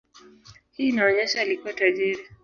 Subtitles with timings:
[0.71, 2.23] Hii inaonyesha alikuwa tajiri.